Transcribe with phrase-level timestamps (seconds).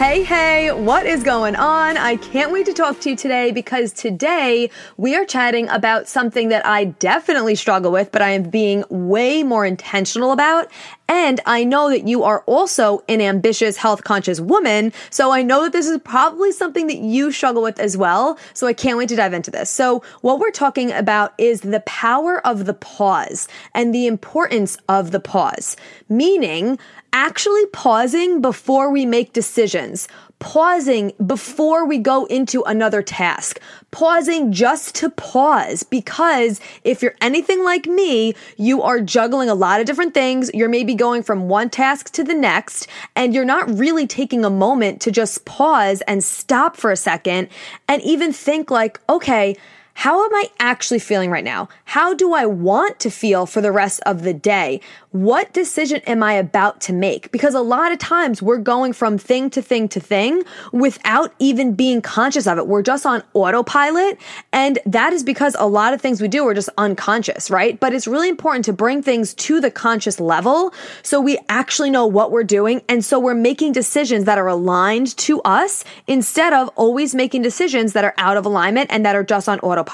[0.00, 1.98] Hey, hey, what is going on?
[1.98, 6.48] I can't wait to talk to you today because today we are chatting about something
[6.48, 10.72] that I definitely struggle with, but I am being way more intentional about.
[11.06, 14.94] And I know that you are also an ambitious, health conscious woman.
[15.10, 18.38] So I know that this is probably something that you struggle with as well.
[18.54, 19.68] So I can't wait to dive into this.
[19.68, 25.10] So what we're talking about is the power of the pause and the importance of
[25.10, 25.76] the pause,
[26.08, 26.78] meaning
[27.12, 30.08] actually pausing before we make decisions,
[30.38, 35.82] pausing before we go into another task, pausing just to pause.
[35.82, 40.50] Because if you're anything like me, you are juggling a lot of different things.
[40.54, 44.50] You're maybe going from one task to the next, and you're not really taking a
[44.50, 47.48] moment to just pause and stop for a second
[47.88, 49.56] and even think like, okay,
[50.00, 51.68] how am I actually feeling right now?
[51.84, 54.80] How do I want to feel for the rest of the day?
[55.10, 57.30] What decision am I about to make?
[57.32, 60.42] Because a lot of times we're going from thing to thing to thing
[60.72, 62.66] without even being conscious of it.
[62.66, 64.18] We're just on autopilot.
[64.54, 67.78] And that is because a lot of things we do are just unconscious, right?
[67.78, 70.72] But it's really important to bring things to the conscious level
[71.02, 72.80] so we actually know what we're doing.
[72.88, 77.92] And so we're making decisions that are aligned to us instead of always making decisions
[77.92, 79.89] that are out of alignment and that are just on autopilot.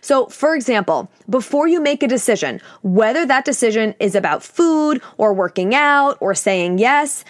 [0.00, 5.32] So, for example, before you make a decision, whether that decision is about food or
[5.32, 7.24] working out or saying yes,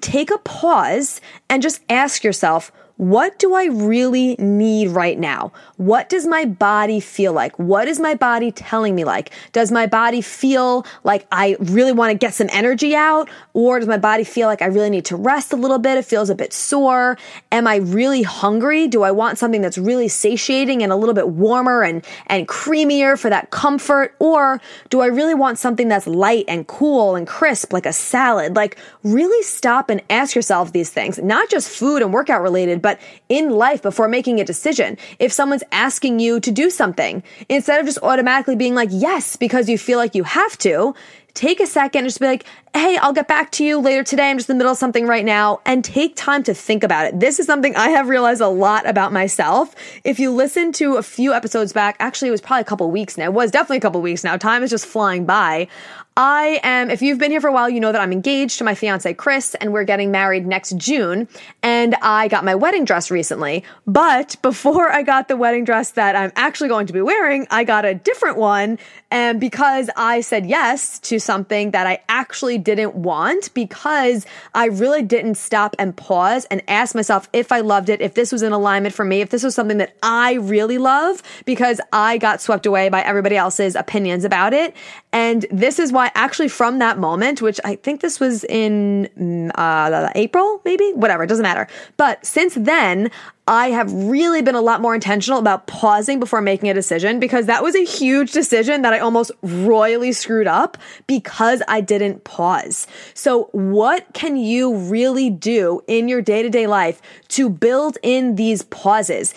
[0.00, 5.52] take a pause and just ask yourself, what do I really need right now?
[5.78, 7.58] What does my body feel like?
[7.58, 9.30] What is my body telling me like?
[9.52, 13.30] Does my body feel like I really want to get some energy out?
[13.54, 15.96] Or does my body feel like I really need to rest a little bit?
[15.96, 17.16] It feels a bit sore.
[17.50, 18.86] Am I really hungry?
[18.86, 23.18] Do I want something that's really satiating and a little bit warmer and, and creamier
[23.18, 24.14] for that comfort?
[24.18, 28.56] Or do I really want something that's light and cool and crisp like a salad?
[28.56, 32.89] Like really stop and ask yourself these things, not just food and workout related, but
[32.90, 34.98] but in life before making a decision.
[35.18, 39.68] If someone's asking you to do something, instead of just automatically being like, yes, because
[39.68, 40.94] you feel like you have to,
[41.32, 44.30] take a second and just be like, hey, I'll get back to you later today.
[44.30, 47.06] I'm just in the middle of something right now and take time to think about
[47.06, 47.20] it.
[47.20, 49.76] This is something I have realized a lot about myself.
[50.02, 53.16] If you listen to a few episodes back, actually, it was probably a couple weeks
[53.16, 53.26] now.
[53.26, 54.36] It was definitely a couple weeks now.
[54.36, 55.68] Time is just flying by.
[56.16, 58.64] I am, if you've been here for a while, you know that I'm engaged to
[58.64, 61.28] my fiance Chris and we're getting married next June.
[61.62, 63.64] And I got my wedding dress recently.
[63.86, 67.64] But before I got the wedding dress that I'm actually going to be wearing, I
[67.64, 68.78] got a different one.
[69.12, 75.02] And because I said yes to something that I actually didn't want, because I really
[75.02, 78.52] didn't stop and pause and ask myself if I loved it, if this was in
[78.52, 82.66] alignment for me, if this was something that I really love, because I got swept
[82.66, 84.76] away by everybody else's opinions about it.
[85.12, 89.50] And this is why actually from that moment, which I think this was in mm,
[89.54, 91.66] uh, April, maybe, whatever, it doesn't matter.
[91.96, 93.10] But since then,
[93.50, 97.46] I have really been a lot more intentional about pausing before making a decision because
[97.46, 100.78] that was a huge decision that I almost royally screwed up
[101.08, 102.86] because I didn't pause.
[103.12, 108.36] So, what can you really do in your day to day life to build in
[108.36, 109.34] these pauses?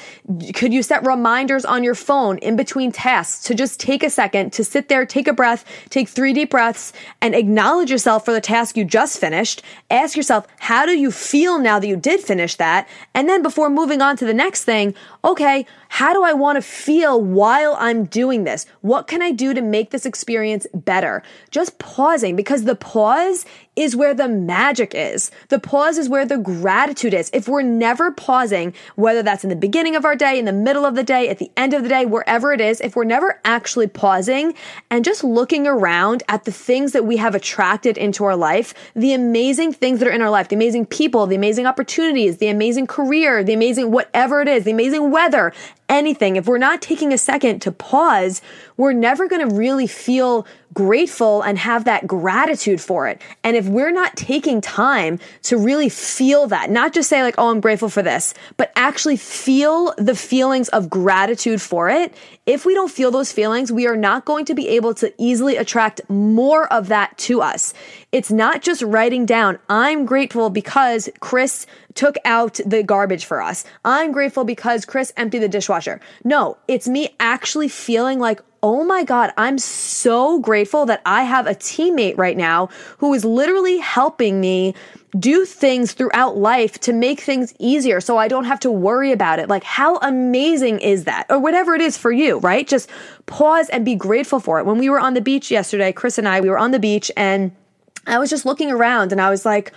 [0.53, 4.53] Could you set reminders on your phone in between tasks to just take a second
[4.53, 8.41] to sit there, take a breath, take three deep breaths, and acknowledge yourself for the
[8.41, 9.63] task you just finished?
[9.89, 12.87] Ask yourself, how do you feel now that you did finish that?
[13.15, 16.61] And then before moving on to the next thing, okay, how do I want to
[16.61, 18.67] feel while I'm doing this?
[18.81, 21.23] What can I do to make this experience better?
[21.49, 25.31] Just pausing because the pause is where the magic is.
[25.49, 27.29] The pause is where the gratitude is.
[27.33, 30.85] If we're never pausing, whether that's in the beginning of our day, in the middle
[30.85, 33.39] of the day, at the end of the day, wherever it is, if we're never
[33.45, 34.53] actually pausing
[34.91, 39.13] and just looking around at the things that we have attracted into our life, the
[39.13, 42.85] amazing things that are in our life, the amazing people, the amazing opportunities, the amazing
[42.85, 45.51] career, the amazing whatever it is, the amazing weather,
[45.89, 48.41] anything, if we're not taking a second to pause,
[48.77, 53.21] we're never going to really feel grateful and have that gratitude for it.
[53.43, 57.49] And if we're not taking time to really feel that, not just say like, oh,
[57.49, 62.13] I'm grateful for this, but actually feel the feelings of gratitude for it,
[62.45, 65.57] if we don't feel those feelings, we are not going to be able to easily
[65.57, 67.73] attract more of that to us.
[68.11, 73.65] It's not just writing down, I'm grateful because Chris took out the garbage for us.
[73.85, 76.01] I'm grateful because Chris emptied the dishwasher.
[76.23, 81.45] No, it's me actually feeling like, oh my God, I'm so grateful that I have
[81.45, 82.69] a teammate right now
[82.99, 84.73] who is literally helping me
[85.19, 89.37] do things throughout life to make things easier so I don't have to worry about
[89.39, 89.49] it.
[89.49, 91.27] Like, how amazing is that?
[91.29, 92.65] Or whatever it is for you, right?
[92.65, 92.89] Just
[93.25, 94.65] pause and be grateful for it.
[94.65, 97.11] When we were on the beach yesterday, Chris and I, we were on the beach
[97.17, 97.51] and
[98.07, 99.73] I was just looking around and I was like,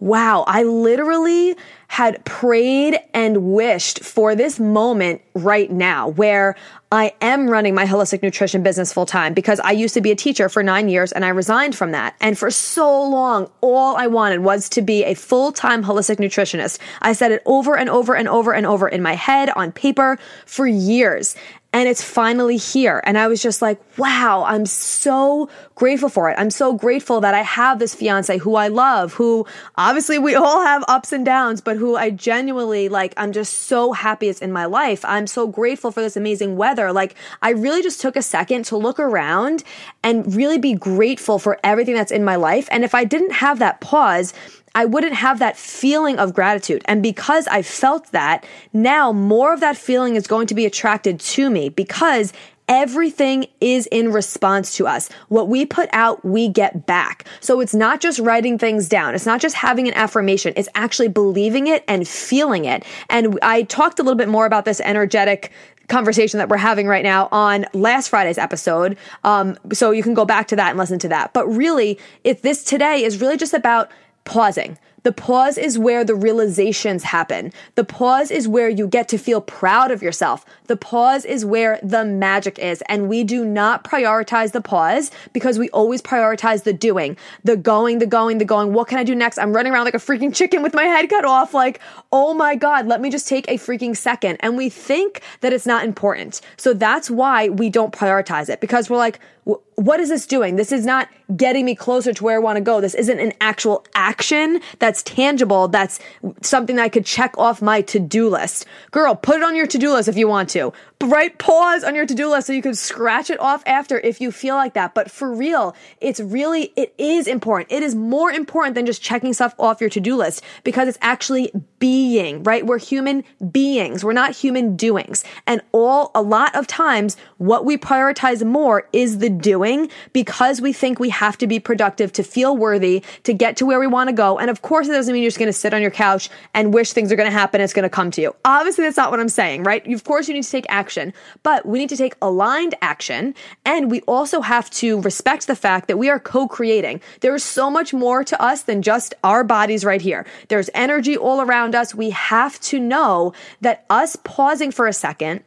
[0.00, 1.56] wow, I literally
[1.90, 6.54] had prayed and wished for this moment right now where
[6.92, 10.16] I am running my holistic nutrition business full time because I used to be a
[10.16, 12.14] teacher for nine years and I resigned from that.
[12.20, 16.78] And for so long, all I wanted was to be a full time holistic nutritionist.
[17.02, 20.16] I said it over and over and over and over in my head on paper
[20.46, 21.34] for years
[21.72, 23.00] and it's finally here.
[23.04, 26.34] And I was just like, wow, I'm so grateful for it.
[26.36, 29.46] I'm so grateful that I have this fiance who I love, who
[29.76, 33.92] obviously we all have ups and downs, but who I genuinely like, I'm just so
[33.92, 35.04] happy it's in my life.
[35.04, 36.92] I'm so grateful for this amazing weather.
[36.92, 39.64] Like, I really just took a second to look around
[40.02, 42.68] and really be grateful for everything that's in my life.
[42.70, 44.34] And if I didn't have that pause,
[44.74, 46.82] I wouldn't have that feeling of gratitude.
[46.86, 51.18] And because I felt that, now more of that feeling is going to be attracted
[51.20, 52.32] to me because
[52.68, 55.10] everything is in response to us.
[55.28, 57.26] What we put out, we get back.
[57.40, 59.16] So it's not just writing things down.
[59.16, 60.52] It's not just having an affirmation.
[60.56, 62.84] It's actually believing it and feeling it.
[63.08, 65.50] And I talked a little bit more about this energetic
[65.88, 68.96] conversation that we're having right now on last Friday's episode.
[69.24, 71.32] Um, so you can go back to that and listen to that.
[71.32, 73.90] But really, if this today is really just about
[74.24, 74.78] pausing.
[75.02, 77.52] The pause is where the realizations happen.
[77.74, 80.44] The pause is where you get to feel proud of yourself.
[80.66, 82.82] The pause is where the magic is.
[82.86, 87.98] And we do not prioritize the pause because we always prioritize the doing, the going,
[87.98, 88.74] the going, the going.
[88.74, 89.38] What can I do next?
[89.38, 91.54] I'm running around like a freaking chicken with my head cut off.
[91.54, 91.80] Like,
[92.12, 94.36] oh my God, let me just take a freaking second.
[94.40, 96.40] And we think that it's not important.
[96.56, 100.56] So that's why we don't prioritize it because we're like, what is this doing?
[100.56, 102.80] This is not getting me closer to where I want to go.
[102.80, 105.68] This isn't an actual action that's tangible.
[105.68, 105.98] That's
[106.42, 108.66] something that I could check off my to-do list.
[108.90, 110.72] Girl, put it on your to-do list if you want to.
[111.02, 111.36] Right?
[111.38, 114.56] Pause on your to-do list so you can scratch it off after if you feel
[114.56, 114.94] like that.
[114.94, 117.72] But for real, it's really, it is important.
[117.72, 121.52] It is more important than just checking stuff off your to-do list because it's actually
[121.78, 122.66] being, right?
[122.66, 124.04] We're human beings.
[124.04, 125.24] We're not human doings.
[125.46, 130.74] And all, a lot of times, what we prioritize more is the doing because we
[130.74, 134.10] think we have to be productive to feel worthy to get to where we want
[134.10, 134.38] to go.
[134.38, 136.74] And of course, it doesn't mean you're just going to sit on your couch and
[136.74, 137.62] wish things are going to happen.
[137.62, 138.36] It's going to come to you.
[138.44, 139.86] Obviously, that's not what I'm saying, right?
[139.86, 141.12] Of course, you need to take action,
[141.44, 143.32] but we need to take aligned action.
[143.64, 147.00] And we also have to respect the fact that we are co creating.
[147.20, 150.26] There is so much more to us than just our bodies right here.
[150.48, 151.94] There's energy all around us.
[151.94, 155.44] We have to know that us pausing for a second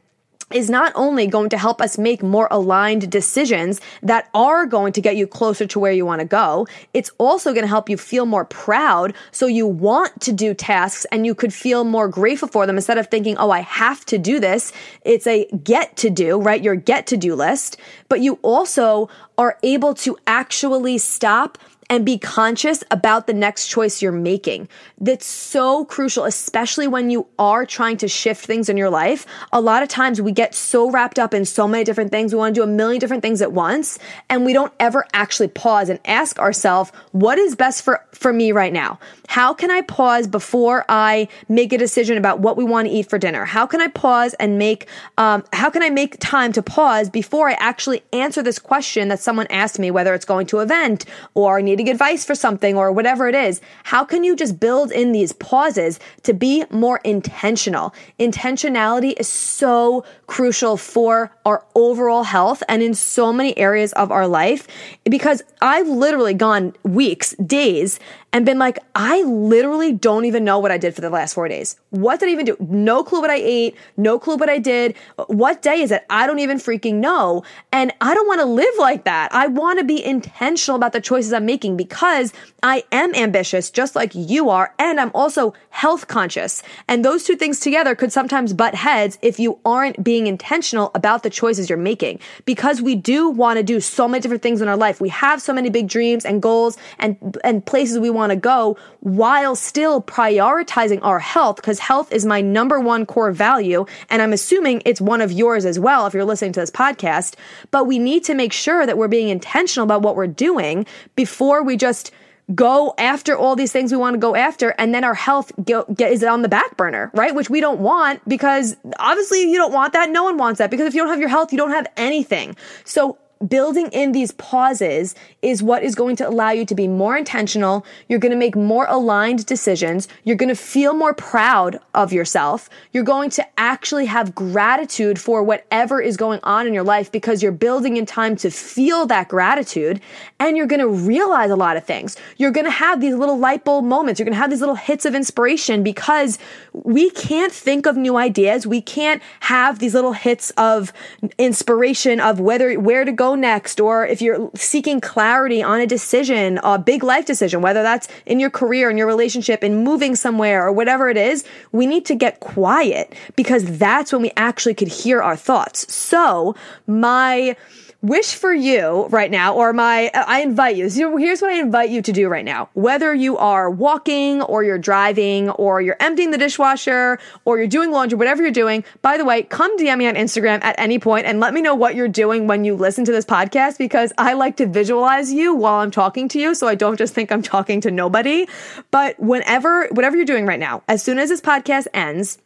[0.54, 5.02] is not only going to help us make more aligned decisions that are going to
[5.02, 7.98] get you closer to where you want to go, it's also going to help you
[7.98, 9.14] feel more proud.
[9.32, 12.98] So you want to do tasks and you could feel more grateful for them instead
[12.98, 14.72] of thinking, oh, I have to do this.
[15.04, 16.62] It's a get to do, right?
[16.62, 17.78] Your get to do list.
[18.10, 21.58] But you also are able to actually stop
[21.90, 24.68] and be conscious about the next choice you're making.
[25.00, 29.26] That's so crucial, especially when you are trying to shift things in your life.
[29.52, 32.34] A lot of times we get so wrapped up in so many different things.
[32.34, 34.00] We want to do a million different things at once
[34.30, 38.52] and we don't ever actually pause and ask ourselves, what is best for, for me
[38.52, 39.00] right now?
[39.28, 43.10] How can I pause before I make a decision about what we want to eat
[43.10, 43.46] for dinner?
[43.46, 44.88] How can I pause and make,
[45.18, 49.20] um, how can I make time to pause before I actually answer this question that
[49.24, 53.28] someone asked me, whether it's going to event or needing advice for something or whatever
[53.28, 57.94] it is, how can you just build in these pauses to be more intentional?
[58.20, 64.28] Intentionality is so crucial for our overall health and in so many areas of our
[64.28, 64.68] life
[65.06, 68.00] because I've literally gone weeks, days
[68.34, 71.48] and been like, I literally don't even know what I did for the last four
[71.48, 71.80] days.
[71.92, 72.58] What did I even do?
[72.60, 74.96] No clue what I ate, no clue what I did.
[75.28, 76.04] What day is it?
[76.10, 77.44] I don't even freaking know.
[77.72, 79.34] And I don't want to live like that.
[79.34, 83.96] I want to be intentional about the choices I'm making because I am ambitious, just
[83.96, 86.64] like you are, and I'm also health conscious.
[86.88, 91.22] And those two things together could sometimes butt heads if you aren't being intentional about
[91.22, 92.20] the choices you're making.
[92.46, 95.00] Because we do want to do so many different things in our life.
[95.00, 98.78] We have so many big dreams and goals and, and places we want to go
[99.02, 103.86] while still prioritizing our health because health is my number one core value.
[104.10, 107.36] And I'm assuming it's one of yours as well if you're listening to this podcast.
[107.72, 111.64] But we need to make sure that we're being intentional about what we're doing before
[111.64, 112.12] we just
[112.54, 115.86] go after all these things we want to go after and then our health go,
[115.96, 119.72] get, is on the back burner right which we don't want because obviously you don't
[119.72, 121.72] want that no one wants that because if you don't have your health you don't
[121.72, 122.54] have anything
[122.84, 127.18] so building in these pauses is what is going to allow you to be more
[127.18, 127.86] intentional.
[128.08, 130.08] You're going to make more aligned decisions.
[130.24, 132.70] You're going to feel more proud of yourself.
[132.92, 137.44] You're going to actually have gratitude for whatever is going on in your life because
[137.44, 140.00] you're building in time to feel that gratitude
[140.40, 142.16] and you're going to realize a lot of things.
[142.38, 144.20] You're going to have these little light bulb moments.
[144.20, 146.40] You're going to have these little hits of inspiration because
[146.74, 148.66] we can't think of new ideas.
[148.66, 150.94] We can't have these little hits of
[151.38, 156.60] inspiration of whether, where to go next, or if you're seeking clarity on a decision,
[156.64, 160.66] a big life decision, whether that's in your career, in your relationship, in moving somewhere,
[160.66, 164.88] or whatever it is, we need to get quiet because that's when we actually could
[164.88, 165.92] hear our thoughts.
[165.94, 166.56] So,
[166.88, 167.56] my
[168.04, 170.90] wish for you right now, or my, I invite you.
[170.90, 172.70] So here's what I invite you to do right now.
[172.74, 177.92] Whether you are walking or you're driving or you're emptying the dishwasher or you're doing
[177.92, 181.26] laundry, whatever you're doing, by the way, come DM me on Instagram at any point
[181.26, 184.34] and let me know what you're doing when you listen to this podcast because I
[184.34, 186.54] like to visualize you while I'm talking to you.
[186.56, 188.48] So I don't just think I'm talking to nobody.
[188.92, 192.38] But whenever, whatever you're doing right now, as soon as this podcast ends,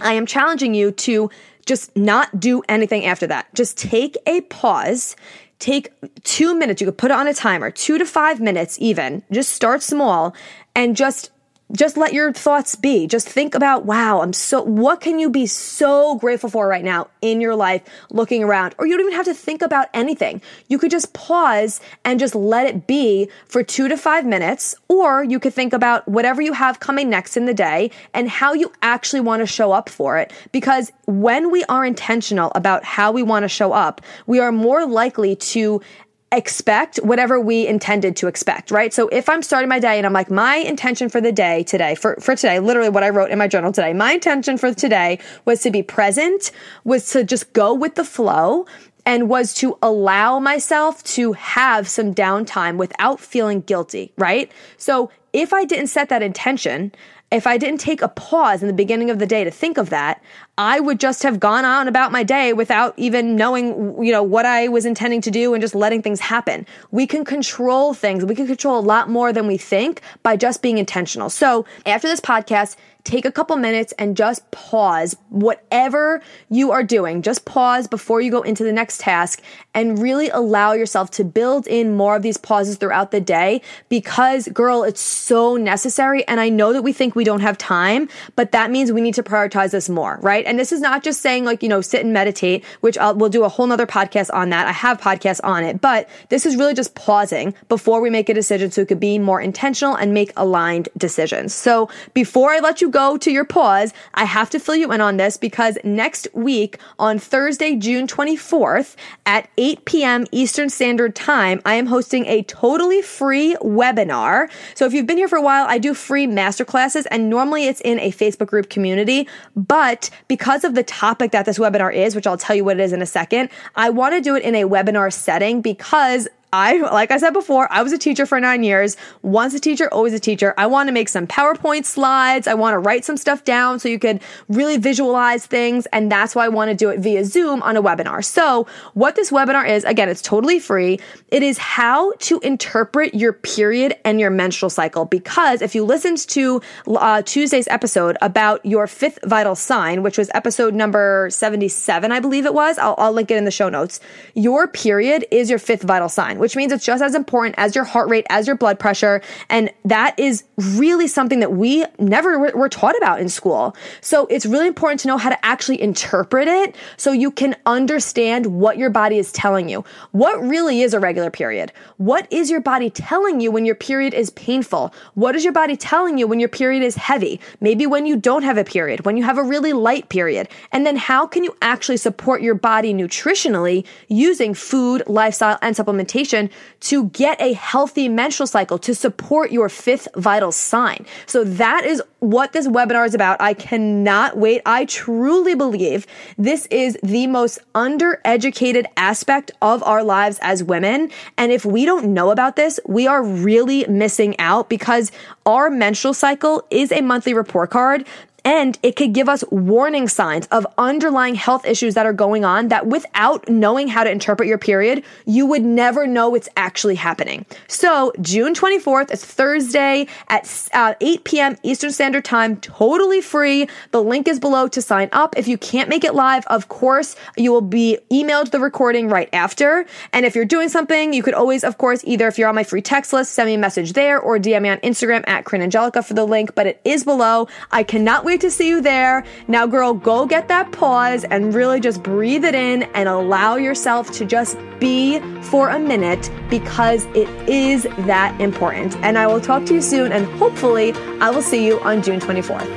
[0.00, 1.30] I am challenging you to
[1.68, 3.54] just not do anything after that.
[3.54, 5.14] Just take a pause.
[5.60, 5.92] Take
[6.24, 6.80] two minutes.
[6.80, 9.22] You could put it on a timer, two to five minutes even.
[9.30, 10.34] Just start small
[10.74, 11.30] and just
[11.72, 13.06] just let your thoughts be.
[13.06, 17.08] Just think about, wow, I'm so, what can you be so grateful for right now
[17.20, 18.74] in your life looking around?
[18.78, 20.40] Or you don't even have to think about anything.
[20.68, 24.74] You could just pause and just let it be for two to five minutes.
[24.88, 28.54] Or you could think about whatever you have coming next in the day and how
[28.54, 30.32] you actually want to show up for it.
[30.52, 34.86] Because when we are intentional about how we want to show up, we are more
[34.86, 35.82] likely to
[36.30, 38.92] expect whatever we intended to expect, right?
[38.92, 41.94] So if I'm starting my day and I'm like, my intention for the day today,
[41.94, 45.18] for, for today, literally what I wrote in my journal today, my intention for today
[45.46, 46.50] was to be present,
[46.84, 48.66] was to just go with the flow
[49.06, 54.52] and was to allow myself to have some downtime without feeling guilty, right?
[54.76, 56.92] So if I didn't set that intention,
[57.30, 59.90] if I didn't take a pause in the beginning of the day to think of
[59.90, 60.22] that,
[60.56, 64.46] I would just have gone on about my day without even knowing, you know, what
[64.46, 66.66] I was intending to do and just letting things happen.
[66.90, 68.24] We can control things.
[68.24, 71.28] We can control a lot more than we think by just being intentional.
[71.28, 72.76] So after this podcast,
[73.08, 77.22] take a couple minutes and just pause whatever you are doing.
[77.22, 81.66] Just pause before you go into the next task and really allow yourself to build
[81.66, 86.26] in more of these pauses throughout the day because, girl, it's so necessary.
[86.28, 89.14] And I know that we think we don't have time, but that means we need
[89.14, 90.44] to prioritize this more, right?
[90.44, 93.30] And this is not just saying like, you know, sit and meditate, which I'll, we'll
[93.30, 94.66] do a whole nother podcast on that.
[94.66, 98.34] I have podcasts on it, but this is really just pausing before we make a
[98.34, 101.54] decision so we could be more intentional and make aligned decisions.
[101.54, 105.00] So before I let you go to your pause, I have to fill you in
[105.00, 110.26] on this because next week on Thursday, June 24th at 8 p.m.
[110.32, 114.50] Eastern Standard Time, I am hosting a totally free webinar.
[114.74, 117.80] So if you've been here for a while, I do free masterclasses and normally it's
[117.82, 122.26] in a Facebook group community, but because of the topic that this webinar is, which
[122.26, 124.56] I'll tell you what it is in a second, I want to do it in
[124.56, 128.62] a webinar setting because I, like I said before, I was a teacher for nine
[128.62, 128.96] years.
[129.22, 130.54] Once a teacher, always a teacher.
[130.56, 132.46] I want to make some PowerPoint slides.
[132.46, 135.86] I want to write some stuff down so you could really visualize things.
[135.86, 138.24] And that's why I want to do it via Zoom on a webinar.
[138.24, 141.00] So what this webinar is, again, it's totally free.
[141.28, 145.04] It is how to interpret your period and your menstrual cycle.
[145.04, 150.30] Because if you listened to uh, Tuesday's episode about your fifth vital sign, which was
[150.32, 154.00] episode number 77, I believe it was, I'll, I'll link it in the show notes.
[154.34, 157.74] Your period is your fifth vital sign sign, which means it's just as important as
[157.74, 159.20] your heart rate, as your blood pressure.
[159.48, 163.76] And that is really something that we never were taught about in school.
[164.00, 168.46] So it's really important to know how to actually interpret it so you can understand
[168.46, 169.84] what your body is telling you.
[170.12, 171.72] What really is a regular period?
[171.96, 174.92] What is your body telling you when your period is painful?
[175.14, 177.40] What is your body telling you when your period is heavy?
[177.60, 180.48] Maybe when you don't have a period, when you have a really light period.
[180.72, 186.27] And then how can you actually support your body nutritionally using food, lifestyle, and supplementation
[186.28, 191.06] to get a healthy menstrual cycle to support your fifth vital sign?
[191.26, 193.40] So that is what this webinar is about.
[193.40, 194.62] I cannot wait.
[194.66, 196.06] I truly believe
[196.36, 201.10] this is the most undereducated aspect of our lives as women.
[201.36, 205.12] And if we don't know about this, we are really missing out because
[205.46, 208.06] our menstrual cycle is a monthly report card
[208.48, 212.68] and it could give us warning signs of underlying health issues that are going on
[212.68, 217.44] that without knowing how to interpret your period, you would never know it's actually happening.
[217.66, 221.56] So, June 24th, it's Thursday at uh, 8 p.m.
[221.62, 223.68] Eastern Standard Time, totally free.
[223.90, 225.36] The link is below to sign up.
[225.36, 229.28] If you can't make it live, of course, you will be emailed the recording right
[229.34, 229.84] after.
[230.14, 232.64] And if you're doing something, you could always, of course, either if you're on my
[232.64, 235.60] free text list, send me a message there or DM me on Instagram at Corinne
[235.60, 237.46] Angelica for the link, but it is below.
[237.72, 239.24] I cannot wait to see you there.
[239.48, 244.12] Now, girl, go get that pause and really just breathe it in and allow yourself
[244.12, 248.96] to just be for a minute because it is that important.
[248.98, 252.20] And I will talk to you soon, and hopefully, I will see you on June
[252.20, 252.68] 24th.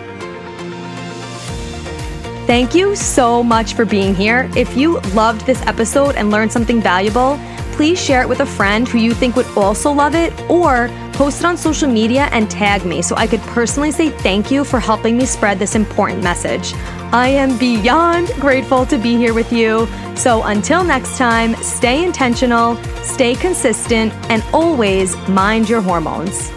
[2.47, 4.49] Thank you so much for being here.
[4.55, 7.37] If you loved this episode and learned something valuable,
[7.71, 11.39] please share it with a friend who you think would also love it or post
[11.39, 14.79] it on social media and tag me so I could personally say thank you for
[14.79, 16.73] helping me spread this important message.
[17.13, 19.87] I am beyond grateful to be here with you.
[20.15, 26.51] So until next time, stay intentional, stay consistent, and always mind your hormones.